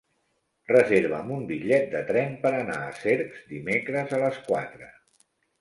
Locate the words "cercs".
3.03-3.47